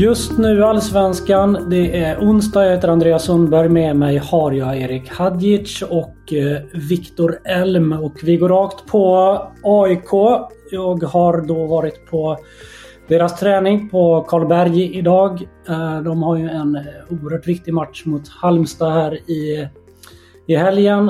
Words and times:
Just 0.00 0.38
nu 0.38 0.64
Allsvenskan. 0.64 1.66
Det 1.70 1.98
är 1.98 2.18
onsdag. 2.18 2.64
Jag 2.64 2.74
heter 2.74 2.88
Andreas 2.88 3.24
Sundberg. 3.24 3.68
Med 3.68 3.96
mig 3.96 4.16
har 4.18 4.52
jag 4.52 4.76
Erik 4.76 5.10
Hadjic 5.10 5.82
och 5.82 6.32
eh, 6.32 6.62
Viktor 6.72 7.38
Elm. 7.44 7.92
Och 7.92 8.14
vi 8.22 8.36
går 8.36 8.48
rakt 8.48 8.86
på 8.86 9.34
AIK. 9.62 10.10
Jag 10.70 11.02
har 11.02 11.46
då 11.46 11.66
varit 11.66 12.06
på 12.10 12.36
deras 13.08 13.40
träning 13.40 13.88
på 13.88 14.20
Karlberg 14.28 14.98
idag. 14.98 15.48
Eh, 15.68 16.00
de 16.00 16.22
har 16.22 16.36
ju 16.36 16.48
en 16.48 16.76
eh, 16.76 16.82
oerhört 17.08 17.46
viktig 17.46 17.74
match 17.74 18.02
mot 18.06 18.28
Halmstad 18.28 18.92
här 18.92 19.14
i, 19.14 19.68
i 20.46 20.56
helgen. 20.56 21.08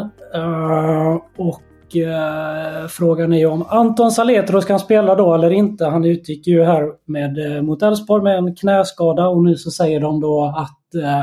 Och 1.37 1.63
och 1.95 2.91
frågan 2.91 3.33
är 3.33 3.39
ju 3.39 3.47
om 3.47 3.65
Anton 3.69 4.13
Saletros 4.13 4.65
kan 4.65 4.81
spela 4.81 5.15
då 5.15 5.35
eller 5.35 5.51
inte. 5.51 5.85
Han 5.85 6.05
utgick 6.05 6.47
ju 6.47 6.65
här 6.65 6.89
med, 7.07 7.57
eh, 7.57 7.63
mot 7.63 7.83
Elfsborg 7.83 8.23
med 8.23 8.39
en 8.39 8.57
knäskada 8.57 9.29
och 9.29 9.45
nu 9.45 9.57
så 9.57 9.71
säger 9.71 10.01
de 10.01 10.21
då 10.21 10.55
att 10.57 10.95
eh, 11.03 11.23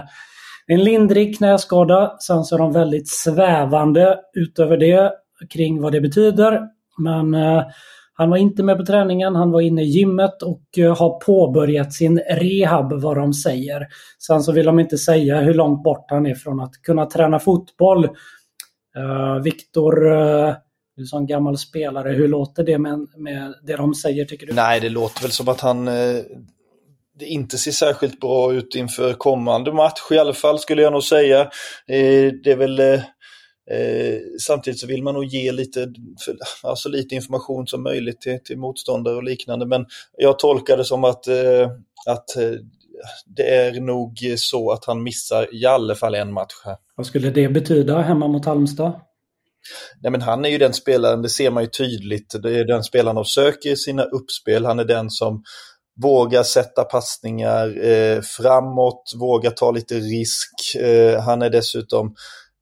en 0.68 0.84
lindrig 0.84 1.38
knäskada. 1.38 2.16
Sen 2.20 2.44
så 2.44 2.56
är 2.56 2.60
de 2.60 2.72
väldigt 2.72 3.10
svävande 3.10 4.20
utöver 4.34 4.78
det 4.78 5.12
kring 5.50 5.82
vad 5.82 5.92
det 5.92 6.02
betyder. 6.02 6.62
Men 6.98 7.34
eh, 7.34 7.64
han 8.14 8.30
var 8.30 8.38
inte 8.38 8.64
med 8.64 8.78
på 8.78 8.86
träningen, 8.86 9.36
han 9.36 9.52
var 9.52 9.62
inne 9.62 9.82
i 9.82 9.86
gymmet 9.86 10.42
och 10.42 10.64
har 10.98 11.20
påbörjat 11.20 11.94
sin 11.94 12.20
rehab 12.20 12.94
vad 12.94 13.18
de 13.18 13.34
säger. 13.34 13.88
Sen 14.28 14.42
så 14.42 14.52
vill 14.52 14.66
de 14.66 14.80
inte 14.80 14.98
säga 14.98 15.40
hur 15.40 15.54
långt 15.54 15.84
bort 15.84 16.06
han 16.08 16.26
är 16.26 16.36
från 16.36 16.60
att 16.60 16.72
kunna 16.82 17.06
träna 17.06 17.40
fotboll. 17.40 18.08
Uh, 18.98 19.44
Viktor, 19.44 20.08
uh, 20.08 20.54
du 20.98 21.06
som 21.06 21.28
gammal 21.28 21.58
spelare, 21.58 22.10
hur 22.10 22.28
låter 22.28 22.64
det 22.64 22.78
med, 22.78 23.08
med 23.18 23.54
det 23.64 23.76
de 23.76 23.96
säger 23.96 24.26
tycker 24.26 24.48
du? 24.48 24.54
Nej, 24.54 24.80
det 24.80 24.90
låter 24.90 25.22
väl 25.22 25.32
som 25.32 25.48
att 25.48 25.62
han 25.62 25.88
uh, 25.88 26.24
det 27.20 27.26
inte 27.26 27.58
ser 27.58 27.72
särskilt 27.72 28.20
bra 28.20 28.54
ut 28.54 28.76
inför 28.76 29.14
kommande 29.14 29.74
match 29.74 30.12
i 30.12 30.18
alla 30.18 30.34
fall 30.34 30.60
skulle 30.60 30.82
jag 30.82 30.94
nog 30.94 31.04
säga. 31.04 31.50
det 32.44 32.52
är 32.52 32.56
väl 32.56 33.02
Eh, 33.72 34.20
samtidigt 34.40 34.80
så 34.80 34.88
vill 34.88 35.04
man 35.04 35.14
nog 35.14 35.26
ge 35.26 35.52
lite, 35.52 35.94
alltså 36.64 36.90
lite 36.90 37.16
information 37.16 37.68
som 37.68 37.84
möjligt 37.84 38.22
till, 38.22 38.40
till 38.44 38.58
motståndare 38.58 39.16
och 39.16 39.24
liknande. 39.24 39.66
Men 39.66 39.86
jag 40.18 40.40
tolkar 40.40 40.78
det 40.78 40.86
som 40.86 41.04
att, 41.04 41.28
eh, 41.28 41.70
att 42.08 42.36
eh, 42.38 42.52
det 43.26 43.56
är 43.56 43.82
nog 43.82 44.20
så 44.38 44.72
att 44.72 44.86
han 44.86 45.04
missar 45.04 45.56
i 45.56 45.66
alla 45.66 45.96
fall 45.96 46.16
en 46.16 46.34
match 46.34 46.54
här. 46.66 46.78
Vad 46.96 47.06
skulle 47.06 47.30
det 47.30 47.50
betyda 47.50 48.02
hemma 48.02 48.28
mot 48.28 48.46
Halmstad? 48.46 49.02
Nej, 50.02 50.12
men 50.12 50.22
han 50.22 50.46
är 50.46 50.50
ju 50.50 50.58
den 50.58 50.74
spelaren, 50.74 51.22
det 51.22 51.30
ser 51.30 51.52
man 51.52 51.64
ju 51.64 51.70
tydligt, 51.70 52.36
det 52.44 52.60
är 52.60 52.66
den 52.66 52.84
spelaren 52.84 53.16
de 53.16 53.26
söker 53.26 53.70
i 53.70 53.76
sina 53.76 54.04
uppspel. 54.04 54.66
Han 54.66 54.80
är 54.80 54.86
den 54.86 55.10
som 55.10 55.44
vågar 56.02 56.44
sätta 56.44 56.84
passningar 56.84 57.86
eh, 57.86 58.22
framåt, 58.22 59.14
vågar 59.20 59.52
ta 59.52 59.72
lite 59.72 59.96
risk. 59.96 60.76
Eh, 60.80 61.22
han 61.22 61.42
är 61.42 61.50
dessutom 61.50 62.16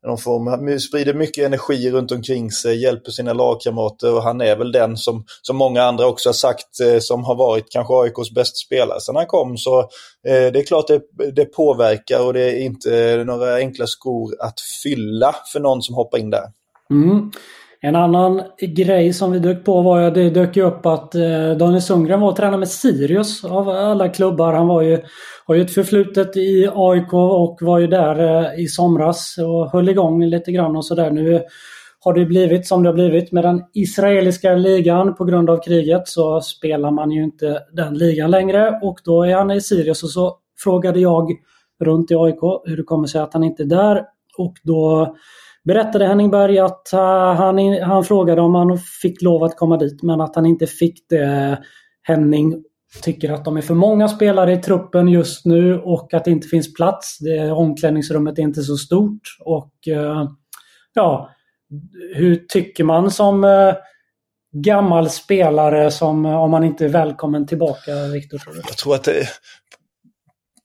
de 0.05 0.17
får, 0.17 0.79
sprider 0.79 1.13
mycket 1.13 1.45
energi 1.45 1.91
runt 1.91 2.11
omkring 2.11 2.51
sig, 2.51 2.81
hjälper 2.83 3.11
sina 3.11 3.33
lagkamrater 3.33 4.13
och 4.13 4.23
han 4.23 4.41
är 4.41 4.55
väl 4.55 4.71
den 4.71 4.97
som, 4.97 5.25
som 5.41 5.55
många 5.55 5.83
andra 5.83 6.07
också 6.07 6.29
har 6.29 6.33
sagt 6.33 6.79
eh, 6.79 6.99
som 6.99 7.23
har 7.23 7.35
varit 7.35 7.71
kanske 7.71 7.93
AIKs 7.93 8.33
bästa 8.35 8.55
spelare 8.55 9.01
sedan 9.01 9.15
han 9.15 9.27
kom. 9.27 9.57
Så 9.57 9.79
eh, 9.79 10.51
det 10.53 10.59
är 10.59 10.65
klart 10.65 10.87
det, 10.87 11.01
det 11.31 11.45
påverkar 11.45 12.25
och 12.25 12.33
det 12.33 12.41
är 12.41 12.59
inte 12.59 13.23
några 13.25 13.55
enkla 13.55 13.87
skor 13.87 14.35
att 14.39 14.59
fylla 14.83 15.35
för 15.53 15.59
någon 15.59 15.81
som 15.81 15.95
hoppar 15.95 16.17
in 16.17 16.29
där. 16.29 16.45
Mm. 16.89 17.31
En 17.81 17.95
annan 17.95 18.41
grej 18.61 19.13
som 19.13 19.31
vi 19.31 19.39
dök 19.39 19.65
på 19.65 19.81
var 19.81 20.01
att 20.01 20.13
det 20.13 20.29
dök 20.29 20.57
upp 20.57 20.85
att 20.85 21.15
eh, 21.15 21.51
Daniel 21.59 21.81
Sundgren 21.81 22.21
var 22.21 22.29
och 22.29 22.35
tränade 22.35 22.57
med 22.57 22.67
Sirius 22.67 23.45
av 23.45 23.69
alla 23.69 24.09
klubbar. 24.09 24.53
Han 24.53 24.67
var 24.67 24.81
ju, 24.81 25.01
har 25.45 25.55
ju 25.55 25.61
ett 25.61 25.73
förflutet 25.73 26.37
i 26.37 26.69
AIK 26.73 27.13
och 27.13 27.57
var 27.61 27.79
ju 27.79 27.87
där 27.87 28.43
eh, 28.43 28.63
i 28.63 28.67
somras 28.67 29.35
och 29.37 29.71
höll 29.71 29.89
igång 29.89 30.25
lite 30.25 30.51
grann 30.51 30.75
och 30.75 30.85
sådär. 30.85 31.11
Nu 31.11 31.41
har 31.99 32.13
det 32.13 32.25
blivit 32.25 32.67
som 32.67 32.83
det 32.83 32.89
har 32.89 32.93
blivit 32.93 33.31
med 33.31 33.43
den 33.43 33.61
israeliska 33.73 34.55
ligan 34.55 35.15
på 35.15 35.25
grund 35.25 35.49
av 35.49 35.63
kriget 35.63 36.07
så 36.07 36.41
spelar 36.41 36.91
man 36.91 37.11
ju 37.11 37.23
inte 37.23 37.59
den 37.73 37.93
ligan 37.93 38.31
längre 38.31 38.79
och 38.81 38.99
då 39.03 39.23
är 39.23 39.35
han 39.35 39.51
i 39.51 39.61
Sirius 39.61 40.03
och 40.03 40.09
så 40.09 40.37
frågade 40.63 40.99
jag 40.99 41.31
runt 41.83 42.11
i 42.11 42.15
AIK 42.15 42.39
hur 42.65 42.77
det 42.77 42.83
kommer 42.83 43.07
sig 43.07 43.21
att 43.21 43.33
han 43.33 43.43
inte 43.43 43.63
är 43.63 43.67
där 43.67 44.03
och 44.37 44.53
då 44.63 45.15
berättade 45.65 46.05
Henning 46.05 46.31
Berg 46.31 46.59
att 46.59 46.89
uh, 46.93 46.99
han, 47.33 47.81
han 47.81 48.03
frågade 48.03 48.41
om 48.41 48.55
han 48.55 48.77
fick 49.01 49.21
lov 49.21 49.43
att 49.43 49.57
komma 49.57 49.77
dit 49.77 50.03
men 50.03 50.21
att 50.21 50.35
han 50.35 50.45
inte 50.45 50.67
fick 50.67 51.09
det. 51.09 51.59
Henning 52.07 52.63
tycker 53.01 53.31
att 53.31 53.45
de 53.45 53.57
är 53.57 53.61
för 53.61 53.73
många 53.73 54.07
spelare 54.07 54.53
i 54.53 54.57
truppen 54.57 55.07
just 55.07 55.45
nu 55.45 55.79
och 55.79 56.13
att 56.13 56.25
det 56.25 56.31
inte 56.31 56.47
finns 56.47 56.73
plats. 56.73 57.17
Det, 57.19 57.51
omklädningsrummet 57.51 58.39
är 58.39 58.43
inte 58.43 58.61
så 58.61 58.77
stort. 58.77 59.21
Och 59.39 59.73
uh, 59.91 60.29
ja, 60.93 61.29
hur 62.15 62.35
tycker 62.35 62.83
man 62.83 63.11
som 63.11 63.43
uh, 63.43 63.73
gammal 64.51 65.09
spelare 65.09 65.91
som 65.91 66.25
om 66.25 66.51
man 66.51 66.63
inte 66.63 66.85
är 66.85 66.89
välkommen 66.89 67.47
tillbaka, 67.47 67.91
Viktor? 68.13 68.41
Jag 68.45 68.77
tror 68.77 68.95
att 68.95 69.03
det, 69.03 69.27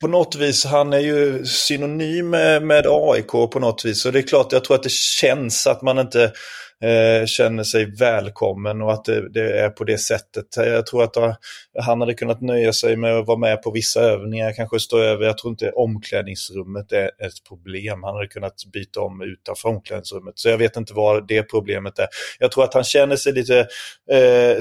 på 0.01 0.09
något 0.09 0.35
vis, 0.37 0.65
han 0.65 0.93
är 0.93 0.99
ju 0.99 1.45
synonym 1.45 2.31
med, 2.31 2.63
med 2.63 2.87
AIK 2.87 3.29
på 3.29 3.59
något 3.61 3.85
vis. 3.85 4.03
Så 4.03 4.11
det 4.11 4.19
är 4.19 4.23
klart, 4.23 4.53
jag 4.53 4.65
tror 4.65 4.77
att 4.77 4.83
det 4.83 4.93
känns 4.93 5.67
att 5.67 5.83
man 5.83 5.99
inte 5.99 6.33
eh, 6.85 7.27
känner 7.27 7.65
sig 7.65 7.97
välkommen 7.97 8.83
och 8.83 8.93
att 8.93 9.05
det, 9.05 9.29
det, 9.29 9.61
är 9.61 9.71
på 9.71 9.85
det 9.85 9.99
sättet. 9.99 10.47
Jag 10.57 10.87
tror 10.87 11.03
att 11.03 11.17
eh, 11.17 11.35
han 11.79 12.01
hade 12.01 12.15
kunnat 12.15 12.41
nöja 12.41 12.73
sig 12.73 12.97
med 12.97 13.17
att 13.17 13.27
vara 13.27 13.39
med 13.39 13.63
på 13.63 13.71
vissa 13.71 14.01
övningar, 14.01 14.53
kanske 14.53 14.81
stå 14.81 14.99
över. 14.99 15.27
Jag 15.27 15.39
tror 15.39 15.51
inte 15.51 15.71
omklädningsrummet 15.71 16.93
är 16.93 17.05
ett 17.05 17.45
problem. 17.49 18.03
Han 18.03 18.15
hade 18.15 18.27
kunnat 18.27 18.55
byta 18.73 19.01
om 19.01 19.23
utanför 19.23 19.69
omklädningsrummet. 19.69 20.39
Så 20.39 20.49
jag 20.49 20.59
vet 20.59 20.77
inte 20.77 20.95
vad 20.95 21.29
det 21.29 21.43
problemet 21.43 21.99
är. 21.99 22.07
Jag 22.39 22.53
tror 22.53 22.65
att 22.65 22.75
han 22.75 22.85
känner 22.85 23.17
sig 23.17 23.33
lite... 23.33 23.59
Eh, 24.11 24.59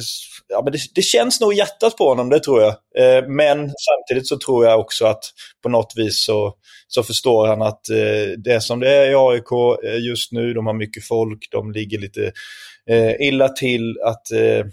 ja, 0.48 0.62
men 0.64 0.72
det, 0.72 0.80
det, 0.96 1.02
känns 1.02 1.42
nog 1.42 1.54
hjärtat 1.54 1.98
på 1.98 2.10
honom, 2.10 2.30
det 2.30 2.40
tror 2.40 2.62
jag. 2.62 2.72
Eh, 2.98 3.28
men 3.28 3.58
samtidigt 3.58 4.28
så 4.28 4.38
tror 4.38 4.66
jag 4.66 4.80
också 4.80 5.06
att 5.06 5.24
på 5.64 5.70
något 5.70 5.94
vis 5.96 6.26
så, 6.26 6.54
så 6.88 7.04
förstår 7.04 7.48
han 7.48 7.62
att 7.62 7.90
eh, 7.90 8.40
det 8.44 8.62
som 8.62 8.80
det 8.80 8.90
är 8.90 9.12
i 9.12 9.16
AIK 9.16 9.52
eh, 9.84 10.08
just 10.08 10.32
nu. 10.32 10.54
De 10.54 10.66
har 10.66 10.74
mycket 10.74 11.08
folk, 11.08 11.48
de 11.52 11.72
ligger 11.72 12.00
lite 12.00 12.09
eh, 12.18 13.28
illa 13.28 13.50
till. 13.50 13.98
att 14.06 14.32
eh, 14.32 14.66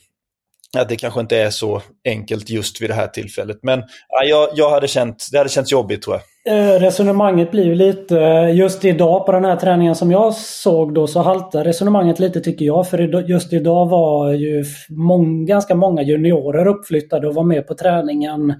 att 0.78 0.88
det 0.88 0.96
kanske 0.96 1.20
inte 1.20 1.36
är 1.36 1.50
så 1.50 1.82
enkelt 2.04 2.50
just 2.50 2.82
vid 2.82 2.90
det 2.90 2.94
här 2.94 3.06
tillfället. 3.06 3.58
Men 3.62 3.82
ja, 4.08 4.24
jag, 4.24 4.48
jag 4.54 4.70
hade 4.70 4.88
känt, 4.88 5.26
det 5.32 5.38
hade 5.38 5.50
känts 5.50 5.72
jobbigt 5.72 6.02
tror 6.02 6.16
jag. 6.16 6.22
Eh, 6.48 6.80
resonemanget 6.80 7.50
blir 7.50 7.74
lite, 7.74 8.20
eh, 8.20 8.56
just 8.56 8.84
idag 8.84 9.26
på 9.26 9.32
den 9.32 9.44
här 9.44 9.56
träningen 9.56 9.94
som 9.94 10.10
jag 10.10 10.34
såg 10.34 10.94
då 10.94 11.06
så 11.06 11.20
haltar 11.20 11.64
resonemanget 11.64 12.18
lite 12.18 12.40
tycker 12.40 12.64
jag. 12.64 12.88
För 12.88 12.98
just 13.28 13.52
idag 13.52 13.88
var 13.88 14.32
ju 14.32 14.64
många, 14.88 15.46
ganska 15.46 15.74
många 15.74 16.02
juniorer 16.02 16.66
uppflyttade 16.66 17.28
och 17.28 17.34
var 17.34 17.44
med 17.44 17.66
på 17.66 17.74
träningen. 17.74 18.50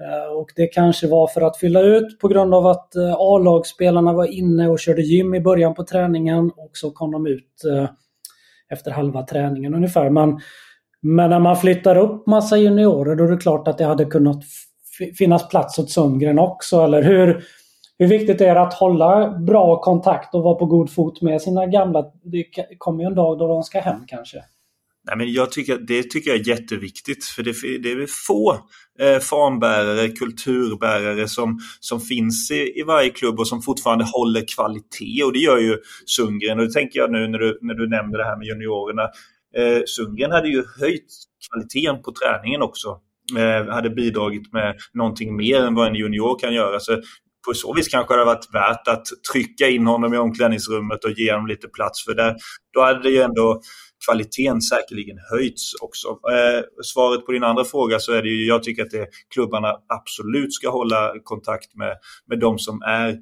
Eh, 0.00 0.36
och 0.38 0.50
det 0.56 0.66
kanske 0.66 1.06
var 1.06 1.26
för 1.26 1.40
att 1.40 1.58
fylla 1.58 1.80
ut 1.80 2.18
på 2.18 2.28
grund 2.28 2.54
av 2.54 2.66
att 2.66 2.96
A-lagsspelarna 3.18 4.12
var 4.12 4.26
inne 4.26 4.68
och 4.68 4.78
körde 4.78 5.02
gym 5.02 5.34
i 5.34 5.40
början 5.40 5.74
på 5.74 5.84
träningen 5.84 6.50
och 6.56 6.70
så 6.72 6.90
kom 6.90 7.12
de 7.12 7.26
ut 7.26 7.62
efter 8.72 8.90
halva 8.90 9.22
träningen 9.22 9.74
ungefär. 9.74 10.10
Men, 10.10 10.40
men 11.02 11.30
när 11.30 11.38
man 11.38 11.56
flyttar 11.56 11.96
upp 11.96 12.26
massa 12.26 12.56
juniorer 12.56 13.16
då 13.16 13.24
är 13.24 13.28
det 13.28 13.36
klart 13.36 13.68
att 13.68 13.78
det 13.78 13.84
hade 13.84 14.04
kunnat 14.04 14.42
finnas 15.18 15.48
plats 15.48 15.78
åt 15.78 15.90
Sundgren 15.90 16.38
också? 16.38 16.80
Eller 16.80 17.02
hur, 17.02 17.44
hur 17.98 18.06
viktigt 18.06 18.40
är 18.40 18.54
det 18.54 18.60
att 18.60 18.74
hålla 18.74 19.38
bra 19.38 19.80
kontakt 19.80 20.34
och 20.34 20.42
vara 20.42 20.54
på 20.54 20.66
god 20.66 20.90
fot 20.90 21.22
med 21.22 21.42
sina 21.42 21.66
gamla? 21.66 22.04
Det 22.24 22.44
kommer 22.78 23.02
ju 23.02 23.06
en 23.06 23.14
dag 23.14 23.38
då 23.38 23.48
de 23.48 23.62
ska 23.62 23.80
hem 23.80 24.00
kanske. 24.06 24.42
Nej, 25.06 25.16
men 25.16 25.32
jag 25.32 25.52
tycker, 25.52 25.78
det 25.78 26.02
tycker 26.02 26.30
jag 26.30 26.40
är 26.40 26.48
jätteviktigt 26.48 27.24
för 27.24 27.42
det, 27.42 27.52
det 27.78 27.92
är 27.92 28.26
få 28.26 28.68
eh, 28.98 29.18
fanbärare, 29.18 30.08
kulturbärare 30.08 31.28
som, 31.28 31.58
som 31.80 32.00
finns 32.00 32.50
i, 32.50 32.80
i 32.80 32.82
varje 32.82 33.10
klubb 33.10 33.40
och 33.40 33.48
som 33.48 33.62
fortfarande 33.62 34.04
håller 34.04 34.44
kvalitet 34.56 35.24
och 35.24 35.32
det 35.32 35.38
gör 35.38 35.58
ju 35.58 35.78
Sundgren. 36.06 36.58
Och 36.58 36.66
det 36.66 36.72
tänker 36.72 36.98
jag 36.98 37.12
nu 37.12 37.28
när 37.28 37.38
du, 37.38 37.58
när 37.62 37.74
du 37.74 37.88
nämnde 37.88 38.18
det 38.18 38.24
här 38.24 38.36
med 38.36 38.46
juniorerna. 38.46 39.02
Eh, 39.56 39.82
Sundgren 39.86 40.30
hade 40.30 40.48
ju 40.48 40.64
höjt 40.80 41.12
kvaliteten 41.48 42.02
på 42.02 42.12
träningen 42.12 42.62
också 42.62 43.00
eh, 43.38 43.74
hade 43.74 43.90
bidragit 43.90 44.52
med 44.52 44.76
någonting 44.94 45.36
mer 45.36 45.60
än 45.62 45.74
vad 45.74 45.88
en 45.88 45.94
junior 45.94 46.38
kan 46.38 46.54
göra. 46.54 46.80
Så 46.80 47.02
på 47.46 47.54
så 47.54 47.74
vis 47.74 47.88
kanske 47.88 48.14
det 48.14 48.18
hade 48.18 48.34
varit 48.34 48.54
värt 48.54 48.88
att 48.88 49.06
trycka 49.32 49.68
in 49.68 49.86
honom 49.86 50.14
i 50.14 50.18
omklädningsrummet 50.18 51.04
och 51.04 51.10
ge 51.10 51.32
honom 51.32 51.46
lite 51.46 51.68
plats. 51.68 52.04
För 52.04 52.14
där, 52.14 52.36
då 52.74 52.80
hade 52.82 53.02
det 53.02 53.10
ju 53.10 53.22
ändå 53.22 53.60
kvaliteten 54.06 54.60
säkerligen 54.60 55.18
höjts 55.30 55.74
också. 55.80 56.08
Eh, 56.08 56.62
svaret 56.84 57.26
på 57.26 57.32
din 57.32 57.44
andra 57.44 57.64
fråga 57.64 57.98
så 57.98 58.12
är 58.12 58.22
det 58.22 58.28
ju, 58.28 58.46
jag 58.46 58.62
tycker 58.62 58.82
att 58.82 58.90
det, 58.90 59.06
klubbarna 59.34 59.76
absolut 59.88 60.54
ska 60.54 60.70
hålla 60.70 61.12
kontakt 61.24 61.74
med, 61.74 61.96
med 62.26 62.38
de 62.38 62.58
som 62.58 62.82
är 62.82 63.16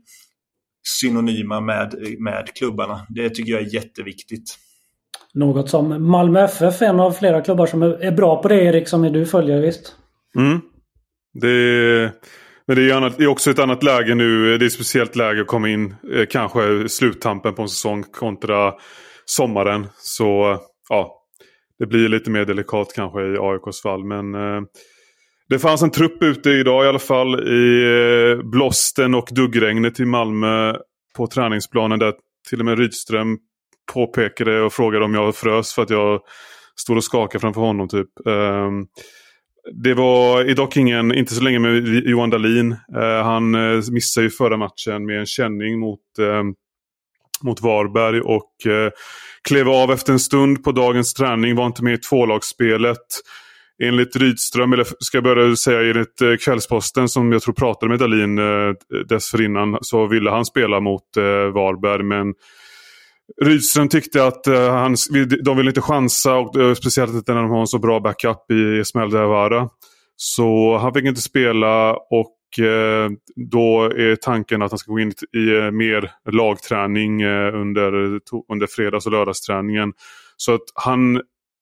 synonyma 1.01 1.61
med, 1.61 1.95
med 2.19 2.49
klubbarna. 2.55 3.07
Det 3.09 3.31
tycker 3.31 3.53
jag 3.53 3.61
är 3.61 3.75
jätteviktigt. 3.75 4.59
Något 5.35 5.71
som 5.71 6.11
Malmö 6.11 6.45
FF, 6.45 6.83
en 6.83 7.01
av 7.01 7.13
flera 7.13 7.41
klubbar 7.41 7.67
som 7.67 7.83
är 7.83 8.13
bra 8.13 8.43
på 8.43 8.49
det 8.49 8.63
Erik, 8.63 8.89
som 8.89 9.05
är 9.05 9.11
du 9.11 9.27
följer 9.27 9.61
visst? 9.61 9.97
Mm. 10.37 10.61
Det 11.41 11.49
är, 11.49 12.13
men 12.67 12.77
det 12.77 12.91
är, 12.91 12.95
annat, 12.95 13.19
det 13.19 13.25
är, 13.25 13.29
också 13.29 13.51
ett 13.51 13.59
annat 13.59 13.83
läge 13.83 14.15
nu. 14.15 14.59
Det 14.59 14.65
är 14.65 14.67
ett 14.67 14.73
speciellt 14.73 15.17
läge 15.17 15.41
att 15.41 15.47
komma 15.47 15.69
in 15.69 15.95
eh, 16.15 16.27
kanske 16.31 16.89
sluttampen 16.89 17.55
på 17.55 17.63
en 17.63 17.69
säsong 17.69 18.03
kontra 18.03 18.75
sommaren. 19.25 19.87
Så 19.97 20.59
ja, 20.89 21.21
det 21.79 21.87
blir 21.87 22.09
lite 22.09 22.31
mer 22.31 22.45
delikat 22.45 22.93
kanske 22.95 23.21
i 23.21 23.37
AIKs 23.39 23.83
fall. 23.83 24.05
Men 24.05 24.35
eh, 24.35 24.63
det 25.49 25.59
fanns 25.59 25.83
en 25.83 25.91
trupp 25.91 26.23
ute 26.23 26.51
idag 26.51 26.85
i 26.85 26.89
alla 26.89 26.99
fall 26.99 27.49
i 27.49 27.85
eh, 27.85 28.51
blåsten 28.51 29.15
och 29.15 29.29
duggregnet 29.31 30.01
i 30.01 30.05
Malmö 30.05 30.77
på 31.17 31.27
träningsplanen 31.27 31.99
där 31.99 32.15
till 32.49 32.61
och 32.61 32.65
med 32.65 32.79
Rydström 32.79 33.39
påpekade 33.93 34.63
och 34.63 34.73
frågade 34.73 35.05
om 35.05 35.15
jag 35.15 35.37
frös 35.37 35.75
för 35.75 35.83
att 35.83 35.91
jag 35.91 36.21
stod 36.77 36.97
och 36.97 37.05
skakade 37.05 37.41
framför 37.41 37.61
honom. 37.61 37.89
typ. 37.89 38.27
Ehm, 38.27 38.87
det 39.73 39.95
var 39.95 40.55
dock 40.55 40.77
ingen, 40.77 41.15
inte 41.15 41.35
så 41.35 41.43
länge 41.43 41.59
med 41.59 41.89
Johan 41.89 42.31
Dahlin. 42.31 42.73
Eh, 42.73 43.25
han 43.25 43.55
eh, 43.55 43.83
missade 43.93 44.25
ju 44.25 44.31
förra 44.31 44.57
matchen 44.57 45.07
med 45.07 45.19
en 45.19 45.27
känning 45.27 45.79
mot, 45.79 46.19
ehm, 46.19 46.55
mot 47.43 47.63
Varberg 47.63 48.21
och 48.21 48.67
eh, 48.67 48.91
klev 49.49 49.69
av 49.69 49.93
efter 49.93 50.13
en 50.13 50.21
stund 50.21 50.65
på 50.65 50.73
dagens 50.73 51.15
träning. 51.15 51.57
Var 51.57 51.67
inte 51.67 51.85
med 51.85 51.95
i 51.95 51.99
tvålagsspelet. 51.99 53.07
Enligt 53.83 54.17
Rydström, 54.17 54.73
eller 54.73 54.87
ska 54.99 55.17
jag 55.17 55.25
börja 55.25 55.57
säga 55.57 55.91
enligt 55.91 56.21
eh, 56.21 56.37
Kvällsposten 56.45 57.09
som 57.09 57.33
jag 57.33 57.43
tror 57.43 57.55
pratade 57.55 57.91
med 57.91 57.99
Dahlin 57.99 58.39
eh, 58.39 58.75
dessförinnan, 59.09 59.79
så 59.81 60.07
ville 60.07 60.31
han 60.31 60.45
spela 60.45 60.81
mot 60.81 61.17
eh, 61.17 61.23
Varberg 61.25 62.03
men 62.03 62.35
Rydström 63.43 63.89
tyckte 63.89 64.27
att 64.27 64.47
eh, 64.47 64.75
han, 64.75 64.97
de 65.45 65.57
ville 65.57 65.71
inte 65.71 65.81
chansa 65.81 66.35
och 66.37 66.77
speciellt 66.77 67.15
inte 67.15 67.35
när 67.35 67.43
de 67.43 67.51
har 67.51 67.61
en 67.61 67.67
så 67.67 67.79
bra 67.79 68.01
backup 68.01 68.51
i 68.51 68.81
Esmael 68.81 69.11
Diawara. 69.11 69.69
Så 70.17 70.79
han 70.79 70.95
fick 70.95 71.05
inte 71.05 71.21
spela 71.21 71.93
och 71.93 72.37
då 73.51 73.83
är 73.83 74.17
tanken 74.17 74.62
att 74.62 74.71
han 74.71 74.79
ska 74.79 74.93
gå 74.93 75.01
in 75.01 75.12
i 75.33 75.71
mer 75.71 76.11
lagträning 76.31 77.25
under, 77.55 77.93
under 78.53 78.67
fredags 78.67 79.06
och 79.06 79.12
lördagsträningen. 79.12 79.93
Så 80.37 80.55
att 80.55 80.62
han 80.75 81.17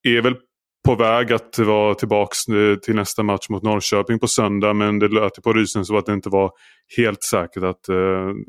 är 0.04 0.20
väl 0.20 0.36
på 0.84 0.94
väg 0.94 1.32
att 1.32 1.58
vara 1.58 1.94
tillbaka 1.94 2.34
till 2.82 2.94
nästa 2.94 3.22
match 3.22 3.48
mot 3.48 3.62
Norrköping 3.62 4.18
på 4.18 4.26
söndag. 4.26 4.72
Men 4.74 4.98
det 4.98 5.08
lät 5.08 5.42
på 5.42 5.52
Rydström 5.52 5.84
så 5.84 5.98
att 5.98 6.06
det 6.06 6.12
inte 6.12 6.28
var 6.28 6.50
helt 6.96 7.22
säkert 7.22 7.62
att, 7.62 7.88
eh, 7.88 7.96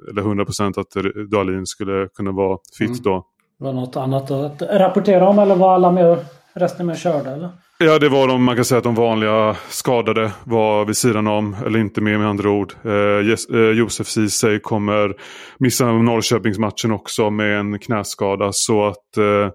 eller 0.10 0.22
100% 0.22 0.78
att 0.78 0.90
Dahlin 1.32 1.66
skulle 1.66 2.08
kunna 2.08 2.32
vara 2.32 2.58
fit 2.78 2.90
mm. 2.90 3.02
då. 3.04 3.26
Var 3.58 3.74
något 3.74 3.96
annat 3.96 4.32
att 4.32 4.62
rapportera 4.62 5.30
om 5.30 5.40
eller 5.40 5.56
var 5.56 5.74
alla 5.74 5.92
med, 5.92 6.26
resten 6.54 6.86
med 6.86 6.98
körda? 6.98 7.32
Eller? 7.32 7.50
Ja, 7.78 8.00
det 8.00 8.10
var 8.10 8.28
de, 8.28 8.44
man 8.44 8.56
kan 8.56 8.66
säga 8.66 8.78
att 8.78 8.84
de 8.84 8.96
vanliga 8.96 9.56
skadade 9.70 10.32
var 10.44 10.86
vid 10.86 10.98
sidan 10.98 11.28
om, 11.28 11.56
eller 11.66 11.80
inte 11.80 12.02
med 12.02 12.20
med 12.20 12.28
andra 12.28 12.50
ord. 12.50 12.74
Eh, 12.84 13.60
eh 13.60 13.70
Josef 13.72 14.08
Ceesay 14.08 14.60
kommer 14.60 15.16
missa 15.58 15.92
Norrköpingsmatchen 15.92 16.92
också 16.92 17.30
med 17.30 17.60
en 17.60 17.80
knäskada. 17.80 18.50
Så 18.52 18.86
att 18.86 19.18
eh, 19.18 19.50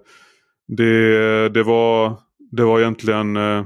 det, 0.67 1.49
det 1.49 1.63
var 1.63 2.17
det 2.51 2.63
var 2.63 2.79
egentligen 2.79 3.37
eh, 3.37 3.65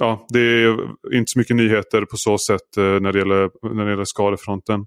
ja, 0.00 0.26
det 0.28 0.40
är 0.40 0.72
inte 1.14 1.30
så 1.30 1.38
mycket 1.38 1.56
nyheter 1.56 2.04
på 2.04 2.16
så 2.16 2.38
sätt 2.38 2.76
eh, 2.76 2.84
när 2.84 3.12
det 3.12 3.18
gäller, 3.18 3.50
när 3.74 3.84
det 3.84 3.90
gäller 3.90 4.04
skadefronten. 4.04 4.86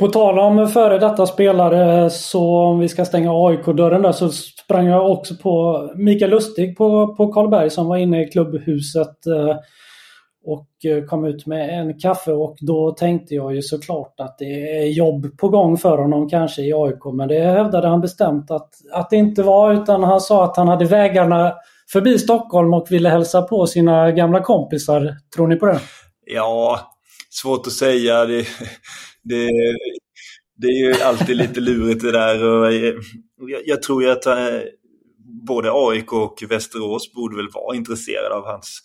På 0.00 0.08
tal 0.08 0.38
om 0.38 0.68
före 0.68 0.98
detta 0.98 1.26
spelare 1.26 2.10
så 2.10 2.56
om 2.56 2.78
vi 2.78 2.88
ska 2.88 3.04
stänga 3.04 3.30
AIK-dörren 3.32 4.02
där 4.02 4.12
så 4.12 4.28
sprang 4.28 4.86
jag 4.86 5.10
också 5.10 5.34
på 5.42 5.90
Mikael 5.94 6.30
Lustig 6.30 6.76
på, 6.76 7.14
på 7.16 7.32
Karlberg 7.32 7.70
som 7.70 7.86
var 7.86 7.96
inne 7.96 8.22
i 8.22 8.30
klubbhuset 8.30 9.26
eh, 9.26 9.56
och 10.44 10.90
eh, 10.90 11.04
kom 11.04 11.24
ut 11.24 11.46
med 11.46 11.80
en 11.80 11.98
kaffe 11.98 12.32
och 12.32 12.56
då 12.60 12.90
tänkte 12.90 13.34
jag 13.34 13.54
ju 13.54 13.62
såklart 13.62 14.14
att 14.20 14.38
det 14.38 14.78
är 14.78 14.86
jobb 14.86 15.38
på 15.38 15.48
gång 15.48 15.76
för 15.76 15.98
honom 15.98 16.28
kanske 16.28 16.62
i 16.62 16.72
AIK 16.72 17.04
men 17.14 17.28
det 17.28 17.40
hävdade 17.40 17.88
han 17.88 18.00
bestämt 18.00 18.50
att, 18.50 18.70
att 18.92 19.10
det 19.10 19.16
inte 19.16 19.42
var 19.42 19.72
utan 19.72 20.02
han 20.02 20.20
sa 20.20 20.44
att 20.44 20.56
han 20.56 20.68
hade 20.68 20.84
vägarna 20.84 21.52
förbi 21.92 22.18
Stockholm 22.18 22.74
och 22.74 22.86
ville 22.90 23.08
hälsa 23.08 23.42
på 23.42 23.66
sina 23.66 24.10
gamla 24.10 24.40
kompisar. 24.42 25.16
Tror 25.36 25.46
ni 25.46 25.56
på 25.56 25.66
det? 25.66 25.80
Ja, 26.26 26.80
svårt 27.30 27.66
att 27.66 27.72
säga. 27.72 28.24
Det, 28.24 28.46
det, 29.22 29.50
det 30.56 30.66
är 30.66 30.86
ju 30.86 31.02
alltid 31.02 31.36
lite 31.36 31.60
lurigt 31.60 32.02
det 32.02 32.12
där. 32.12 32.44
Och 32.44 32.72
jag, 33.50 33.62
jag 33.66 33.82
tror 33.82 34.02
ju 34.02 34.10
att 34.10 34.26
eh, 34.26 34.60
både 35.46 35.70
AIK 35.72 36.12
och 36.12 36.42
Västerås 36.48 37.12
borde 37.12 37.36
väl 37.36 37.50
vara 37.54 37.76
intresserade 37.76 38.34
av 38.34 38.46
hans, 38.46 38.80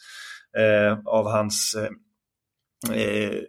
eh, 0.58 0.98
av 1.06 1.32
hans 1.32 1.76
eh, 1.76 2.98
eh 2.98 3.40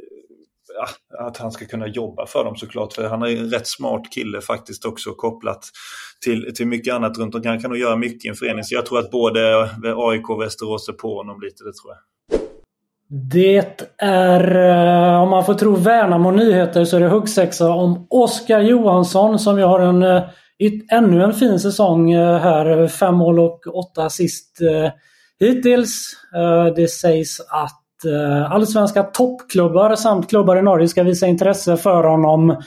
ah, 0.81 1.26
att 1.26 1.37
han 1.37 1.52
ska 1.52 1.66
kunna 1.66 1.87
jobba 1.87 2.26
för 2.26 2.45
dem 2.45 2.57
såklart. 2.57 2.93
För 2.93 3.09
han 3.09 3.23
är 3.23 3.26
en 3.26 3.50
rätt 3.50 3.66
smart 3.66 4.12
kille 4.12 4.40
faktiskt 4.40 4.85
också 4.85 5.14
kopplat 5.14 5.71
till, 6.25 6.55
till 6.55 6.66
mycket 6.66 6.95
annat 6.95 7.19
runt 7.19 7.35
omkring. 7.35 7.50
Han 7.50 7.61
kan 7.61 7.71
nog 7.71 7.81
göra 7.81 7.97
mycket 7.97 8.25
i 8.25 8.28
en 8.28 8.35
förening. 8.35 8.64
Så 8.64 8.75
jag 8.75 8.87
tror 8.87 8.99
att 8.99 9.11
både 9.11 9.71
AIK 9.83 10.31
och 10.31 10.40
Västerås 10.40 10.88
är 10.88 10.93
på 10.93 11.16
honom 11.16 11.40
lite, 11.40 11.64
det 11.64 11.73
tror 11.73 11.95
jag. 11.95 12.36
Det 13.08 13.82
är, 13.98 14.56
eh, 14.56 15.22
om 15.22 15.30
man 15.30 15.44
får 15.44 15.54
tro 15.54 15.75
Värnamo 15.75 16.30
Nyheter, 16.30 16.84
så 16.84 16.96
är 16.96 17.00
det 17.00 17.08
huggsexa 17.08 17.70
om 17.70 18.06
Oskar 18.10 18.60
Johansson 18.60 19.38
som 19.38 19.58
ju 19.58 19.64
har 19.64 19.80
en, 19.80 20.02
eh, 20.02 20.22
ännu 20.92 21.25
en 21.25 21.32
fin 21.32 21.60
säsong 21.60 22.12
eh, 22.12 22.38
här. 22.38 22.88
Fem 22.88 23.14
mål 23.14 23.40
och 23.40 23.66
åtta 23.66 24.04
assist 24.04 24.58
hittills. 25.40 26.12
Det 26.76 26.90
sägs 26.90 27.40
att 27.40 27.82
allsvenska 28.50 29.02
toppklubbar 29.02 29.96
samt 29.96 30.30
klubbar 30.30 30.56
i 30.56 30.62
Norge 30.62 30.88
ska 30.88 31.02
visa 31.02 31.26
intresse 31.26 31.76
för 31.76 32.04
honom. 32.04 32.62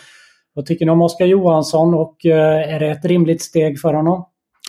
Vad 0.54 0.66
tycker 0.66 0.86
ni 0.86 0.92
om 0.92 1.02
Oskar 1.02 1.26
Johansson 1.26 1.94
och 1.94 2.26
är 2.26 2.80
det 2.80 2.88
ett 2.88 3.06
rimligt 3.06 3.42
steg 3.42 3.80
för 3.80 3.94
honom? 3.94 4.26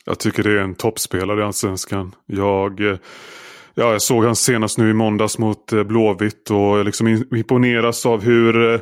Jag 0.06 0.18
tycker 0.18 0.42
det 0.42 0.50
är 0.50 0.62
en 0.62 0.74
toppspelare 0.74 1.40
i 1.40 1.42
Allsvenskan. 1.42 2.14
Jag 2.26 2.98
Ja, 3.74 3.92
jag 3.92 4.02
såg 4.02 4.24
han 4.24 4.36
senast 4.36 4.78
nu 4.78 4.90
i 4.90 4.94
måndags 4.94 5.38
mot 5.38 5.72
eh, 5.72 5.82
Blåvitt 5.82 6.50
och 6.50 6.84
liksom 6.84 7.24
imponeras 7.36 8.06
av 8.06 8.22
hur, 8.22 8.72
eh, 8.72 8.80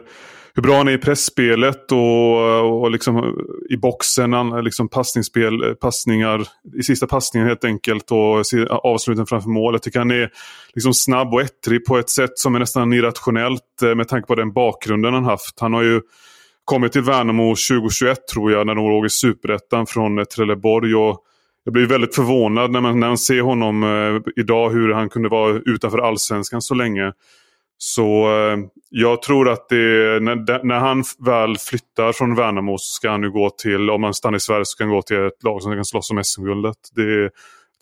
hur 0.54 0.62
bra 0.62 0.76
han 0.76 0.88
är 0.88 0.92
i 0.92 0.99
pressspelet 0.99 1.92
och, 1.92 1.99
eh, 1.99 2.61
och 2.61 2.90
liksom 2.90 3.38
i 3.71 3.76
boxen. 3.76 4.30
Liksom 4.64 4.88
passningsspel, 4.88 5.75
passningar, 5.80 6.49
i 6.78 6.83
sista 6.83 7.07
passningen 7.07 7.49
helt 7.49 7.64
enkelt 7.64 8.11
och 8.11 8.42
avsluten 8.71 9.26
framför 9.26 9.49
mål. 9.49 9.75
Jag 9.75 9.83
tycker 9.83 9.99
han 9.99 10.11
är 10.11 10.30
liksom 10.75 10.95
snabb 10.95 11.35
och 11.35 11.40
ettrig 11.40 11.85
på 11.85 11.99
ett 11.99 12.11
sätt 12.11 12.38
som 12.38 12.54
är 12.54 12.59
nästan 12.59 12.92
irrationellt 12.92 13.83
med 13.97 14.09
tanke 14.09 14.26
på 14.26 14.35
den 14.35 14.52
bakgrunden 14.52 15.14
han 15.14 15.25
haft. 15.25 15.61
Han 15.61 15.73
har 15.75 15.83
ju 15.83 16.00
kommit 16.64 16.92
till 16.92 17.02
Värnamo 17.02 17.49
2021 17.49 18.18
tror 18.33 18.52
jag 18.52 18.66
när 18.66 18.75
de 18.75 18.90
låg 18.90 19.07
i 19.07 19.11
superettan 19.11 19.87
från 19.87 20.26
Trelleborg. 20.26 20.95
Och 20.95 21.25
jag 21.69 21.73
blir 21.73 21.87
väldigt 21.87 22.15
förvånad 22.15 22.71
när 22.71 22.81
man, 22.81 23.01
när 23.01 23.07
man 23.07 23.19
ser 23.19 23.41
honom 23.41 23.83
eh, 23.83 24.43
idag 24.43 24.71
hur 24.71 24.93
han 24.93 25.09
kunde 25.09 25.29
vara 25.29 25.61
utanför 25.67 25.99
allsvenskan 25.99 26.63
så 26.63 26.75
länge. 26.75 27.13
Så 27.79 28.29
eh, 28.37 28.59
jag 28.91 29.23
tror 29.23 29.49
att 29.49 29.69
det, 29.69 29.77
när, 30.23 30.65
när 30.65 30.79
han 30.79 31.05
väl 31.27 31.59
flyttar 31.59 32.13
från 32.13 32.35
Värnamo 32.35 32.79
så 32.79 32.93
ska 32.93 33.11
han 33.11 33.21
nu 33.21 33.31
gå 33.31 33.51
till, 33.51 33.91
om 33.91 34.03
han 34.03 34.15
stannar 34.15 34.37
i 34.37 34.41
Sverige 34.41 34.65
så 34.65 34.71
ska 34.71 34.85
han 34.85 34.91
gå 34.91 35.03
till 35.03 35.17
ett 35.17 35.43
lag 35.43 35.63
som 35.63 35.75
kan 35.75 35.85
slåss 35.85 36.11
om 36.11 36.25
SM-guldet. 36.25 36.77
Det 36.95 37.03
är 37.03 37.31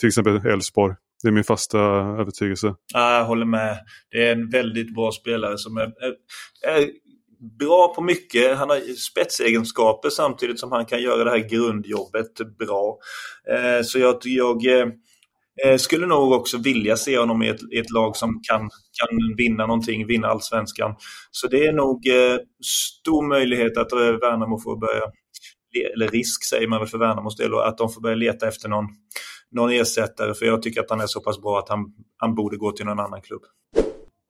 till 0.00 0.08
exempel 0.08 0.46
Elfsborg. 0.46 0.94
Det 1.22 1.28
är 1.28 1.32
min 1.32 1.44
fasta 1.44 1.78
övertygelse. 2.20 2.74
jag 2.92 3.24
håller 3.24 3.46
med. 3.46 3.78
Det 4.10 4.28
är 4.28 4.32
en 4.32 4.50
väldigt 4.50 4.94
bra 4.94 5.12
spelare 5.12 5.58
som 5.58 5.76
är, 5.76 5.82
är, 5.82 6.14
är 6.68 6.90
bra 7.58 7.94
på 7.94 8.02
mycket. 8.02 8.56
Han 8.56 8.70
har 8.70 8.94
spetsegenskaper 8.96 10.10
samtidigt 10.10 10.60
som 10.60 10.72
han 10.72 10.86
kan 10.86 11.02
göra 11.02 11.24
det 11.24 11.30
här 11.30 11.48
grundjobbet 11.48 12.56
bra. 12.58 12.98
Eh, 13.50 13.82
så 13.84 13.98
jag, 13.98 14.16
jag 14.22 14.66
eh, 14.66 14.86
eh, 15.64 15.76
skulle 15.76 16.06
nog 16.06 16.32
också 16.32 16.58
vilja 16.58 16.96
se 16.96 17.18
honom 17.18 17.42
i 17.42 17.48
ett, 17.48 17.60
i 17.72 17.78
ett, 17.78 17.90
lag 17.90 18.16
som 18.16 18.40
kan, 18.42 18.60
kan 18.60 19.36
vinna 19.36 19.66
någonting, 19.66 20.06
vinna 20.06 20.28
allsvenskan. 20.28 20.94
Så 21.30 21.46
det 21.46 21.66
är 21.66 21.72
nog 21.72 22.06
eh, 22.06 22.38
stor 22.64 23.28
möjlighet 23.28 23.76
att 23.76 23.92
eh, 23.92 23.98
Värnamo 23.98 24.58
får 24.58 24.76
börja, 24.76 25.02
eller 25.94 26.08
risk 26.08 26.44
säger 26.44 26.68
man 26.68 26.78
väl 26.78 26.88
för 26.88 26.98
Värnamos 26.98 27.36
del, 27.36 27.54
att 27.54 27.78
de 27.78 27.88
får 27.92 28.00
börja 28.00 28.16
leta 28.16 28.48
efter 28.48 28.68
någon, 28.68 28.86
någon 29.50 29.70
ersättare. 29.70 30.34
För 30.34 30.46
jag 30.46 30.62
tycker 30.62 30.80
att 30.80 30.90
han 30.90 31.00
är 31.00 31.06
så 31.06 31.20
pass 31.20 31.42
bra 31.42 31.58
att 31.58 31.68
han, 31.68 31.80
han 32.16 32.34
borde 32.34 32.56
gå 32.56 32.72
till 32.72 32.86
någon 32.86 33.00
annan 33.00 33.22
klubb. 33.22 33.42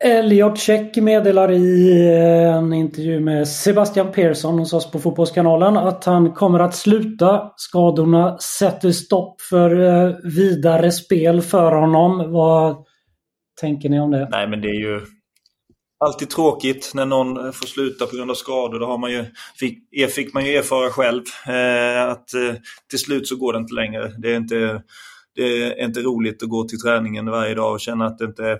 Elliot 0.07 0.59
Check 0.59 0.97
meddelar 0.97 1.53
i 1.53 1.99
eh, 2.07 2.57
en 2.57 2.73
intervju 2.73 3.21
med 3.21 3.49
Sebastian 3.49 4.13
Persson 4.13 4.59
hos 4.59 4.73
oss 4.73 4.91
på 4.91 4.99
Fotbollskanalen 4.99 5.77
att 5.77 6.05
han 6.05 6.33
kommer 6.33 6.61
att 6.61 6.75
sluta. 6.75 7.51
Skadorna 7.57 8.39
sätter 8.39 8.91
stopp 8.91 9.41
för 9.41 9.81
eh, 9.81 10.15
vidare 10.23 10.93
spel 10.93 11.43
för 11.43 11.73
honom. 11.73 12.33
Vad 12.33 12.77
tänker 13.61 13.89
ni 13.89 14.01
om 14.01 14.11
det? 14.11 14.29
Nej, 14.31 14.49
men 14.49 14.61
det 14.61 14.69
är 14.69 14.81
ju 14.81 15.01
alltid 16.05 16.31
tråkigt 16.31 16.93
när 16.95 17.07
någon 17.07 17.47
eh, 17.47 17.53
får 17.53 17.67
sluta 17.67 18.07
på 18.07 18.17
grund 18.17 18.31
av 18.31 18.35
skador. 18.35 18.79
Det 18.79 18.87
har 18.87 18.99
man 18.99 19.13
ju, 19.13 19.25
fick, 19.59 20.11
fick 20.15 20.35
man 20.35 20.45
ju 20.45 20.57
erfara 20.57 20.91
själv. 20.91 21.23
Eh, 21.49 22.03
att 22.11 22.35
eh, 22.35 22.55
till 22.91 22.99
slut 22.99 23.29
så 23.29 23.37
går 23.37 23.53
det 23.53 23.59
inte 23.59 23.75
längre. 23.75 24.13
Det 24.19 24.33
är 24.33 24.37
inte, 24.37 24.83
det 25.35 25.43
är 25.43 25.85
inte 25.85 26.01
roligt 26.01 26.43
att 26.43 26.49
gå 26.49 26.65
till 26.65 26.81
träningen 26.81 27.31
varje 27.31 27.55
dag 27.55 27.73
och 27.73 27.81
känna 27.81 28.07
att 28.07 28.19
det 28.19 28.25
inte 28.25 28.59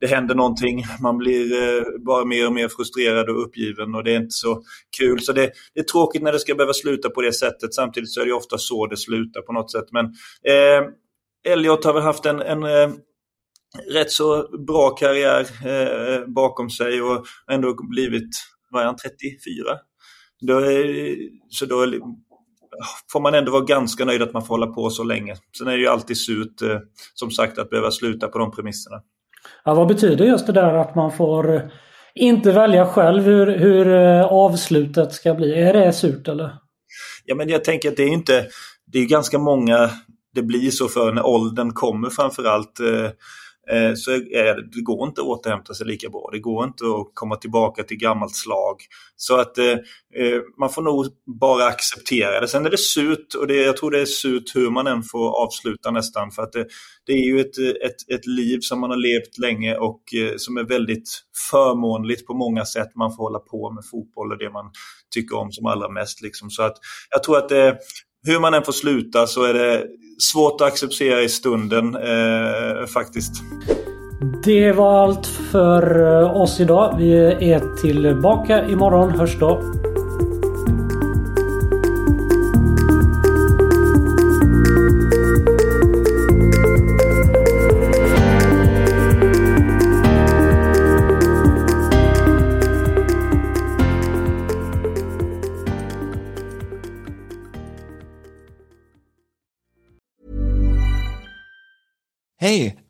det 0.00 0.06
händer 0.06 0.34
någonting. 0.34 0.84
Man 1.00 1.18
blir 1.18 1.62
eh, 1.62 1.84
bara 2.06 2.24
mer 2.24 2.46
och 2.46 2.52
mer 2.52 2.68
frustrerad 2.68 3.28
och 3.28 3.42
uppgiven 3.42 3.94
och 3.94 4.04
det 4.04 4.12
är 4.12 4.16
inte 4.16 4.30
så 4.30 4.62
kul. 4.98 5.20
Så 5.20 5.32
det, 5.32 5.50
det, 5.74 5.80
är 5.80 5.84
tråkigt 5.84 6.22
när 6.22 6.32
det 6.32 6.38
ska 6.38 6.54
behöva 6.54 6.72
sluta 6.72 7.10
på 7.10 7.22
det 7.22 7.32
sättet. 7.32 7.74
Samtidigt 7.74 8.12
så 8.12 8.20
är 8.20 8.26
det 8.26 8.32
ofta 8.32 8.58
så 8.58 8.86
det 8.86 8.96
slutar 8.96 9.42
på 9.42 9.52
något 9.52 9.72
sätt. 9.72 9.86
Men 9.92 10.04
eh, 10.44 11.52
Elliot 11.52 11.84
har 11.84 11.92
väl 11.92 12.02
haft 12.02 12.26
en, 12.26 12.40
en 12.40 12.62
eh, 12.62 12.90
rätt 13.92 14.10
så 14.10 14.48
bra 14.66 14.90
karriär 14.90 15.46
eh, 15.66 16.26
bakom 16.26 16.70
sig 16.70 17.02
och 17.02 17.26
ändå 17.50 17.74
blivit, 17.90 18.30
vad 18.70 18.82
är 18.82 18.86
han, 18.86 18.96
34? 18.96 19.64
Då 20.40 20.58
är, 20.58 21.16
så 21.48 21.66
då 21.66 21.82
är, 21.82 22.00
får 23.12 23.20
man 23.20 23.34
ändå 23.34 23.52
vara 23.52 23.64
ganska 23.64 24.04
nöjd 24.04 24.22
att 24.22 24.32
man 24.32 24.44
får 24.44 24.54
hålla 24.54 24.66
på 24.66 24.90
så 24.90 25.04
länge. 25.04 25.36
Sen 25.58 25.68
är 25.68 25.72
det 25.72 25.82
ju 25.82 25.88
alltid 25.88 26.18
surt, 26.18 26.62
eh, 26.62 26.78
som 27.14 27.30
sagt, 27.30 27.58
att 27.58 27.70
behöva 27.70 27.90
sluta 27.90 28.28
på 28.28 28.38
de 28.38 28.50
premisserna. 28.50 29.02
Ja, 29.64 29.74
vad 29.74 29.88
betyder 29.88 30.24
just 30.24 30.46
det 30.46 30.52
där 30.52 30.74
att 30.74 30.94
man 30.94 31.12
får 31.12 31.70
inte 32.14 32.52
välja 32.52 32.86
själv 32.86 33.22
hur, 33.22 33.46
hur 33.58 33.94
eh, 33.94 34.24
avslutet 34.24 35.12
ska 35.12 35.34
bli? 35.34 35.54
Är 35.54 35.72
det 35.72 35.92
surt 35.92 36.28
eller? 36.28 36.50
Ja, 37.24 37.34
men 37.34 37.48
jag 37.48 37.64
tänker 37.64 37.88
att 37.88 37.96
det 37.96 38.02
är 38.02 38.12
inte... 38.12 38.46
Det 38.92 38.98
är 38.98 39.06
ganska 39.06 39.38
många 39.38 39.90
det 40.34 40.42
blir 40.42 40.70
så 40.70 40.88
för 40.88 41.12
när 41.12 41.26
åldern 41.26 41.72
kommer 41.72 42.10
framförallt. 42.10 42.80
Eh, 42.80 43.10
Eh, 43.72 43.94
så 43.94 44.10
är 44.10 44.54
det, 44.54 44.68
det 44.72 44.80
går 44.80 45.08
inte 45.08 45.20
att 45.20 45.26
återhämta 45.26 45.74
sig 45.74 45.86
lika 45.86 46.08
bra. 46.08 46.28
Det 46.32 46.38
går 46.38 46.64
inte 46.64 46.84
att 46.84 47.10
komma 47.14 47.36
tillbaka 47.36 47.82
till 47.82 47.96
gammalt 47.96 48.36
slag. 48.36 48.76
Så 49.16 49.36
att 49.36 49.58
eh, 49.58 49.70
eh, 50.14 50.40
man 50.58 50.70
får 50.70 50.82
nog 50.82 51.06
bara 51.40 51.64
acceptera 51.66 52.40
det. 52.40 52.48
Sen 52.48 52.66
är 52.66 52.70
det 52.70 52.78
surt 52.78 53.34
och 53.34 53.46
det, 53.46 53.54
jag 53.54 53.76
tror 53.76 53.90
det 53.90 54.00
är 54.00 54.06
surt 54.06 54.56
hur 54.56 54.70
man 54.70 54.86
än 54.86 55.02
får 55.02 55.42
avsluta 55.42 55.90
nästan. 55.90 56.30
För 56.30 56.42
att 56.42 56.52
det, 56.52 56.66
det 57.06 57.12
är 57.12 57.24
ju 57.24 57.40
ett, 57.40 57.58
ett, 57.58 58.10
ett 58.14 58.26
liv 58.26 58.58
som 58.60 58.80
man 58.80 58.90
har 58.90 58.96
levt 58.96 59.38
länge 59.38 59.76
och 59.76 60.14
eh, 60.14 60.34
som 60.36 60.56
är 60.56 60.64
väldigt 60.64 61.10
förmånligt 61.50 62.26
på 62.26 62.34
många 62.34 62.64
sätt. 62.64 62.88
Man 62.94 63.16
får 63.16 63.22
hålla 63.22 63.38
på 63.38 63.70
med 63.70 63.84
fotboll 63.90 64.32
och 64.32 64.38
det 64.38 64.50
man 64.50 64.70
tycker 65.14 65.36
om 65.36 65.52
som 65.52 65.66
allra 65.66 65.88
mest. 65.88 66.22
Liksom. 66.22 66.50
Så 66.50 66.62
att 66.62 66.76
jag 67.10 67.22
tror 67.22 67.38
att 67.38 67.48
det, 67.48 67.78
hur 68.26 68.40
man 68.40 68.54
än 68.54 68.62
får 68.62 68.72
sluta 68.72 69.26
så 69.26 69.42
är 69.44 69.54
det 69.54 69.84
svårt 70.32 70.60
att 70.60 70.66
acceptera 70.66 71.22
i 71.22 71.28
stunden 71.28 71.94
eh, 71.94 72.86
faktiskt. 72.86 73.32
Det 74.44 74.72
var 74.72 75.02
allt 75.02 75.26
för 75.26 76.06
eh, 76.22 76.36
oss 76.40 76.60
idag. 76.60 76.94
Vi 76.98 77.12
är 77.52 77.76
tillbaka 77.80 78.64
imorgon. 78.68 79.10
Hörs 79.10 79.38
då. 79.38 79.62